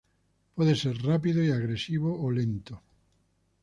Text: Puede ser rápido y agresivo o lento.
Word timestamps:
Puede 0.55 0.75
ser 0.75 0.97
rápido 1.03 1.43
y 1.43 1.51
agresivo 1.51 2.23
o 2.25 2.31
lento. 2.31 2.81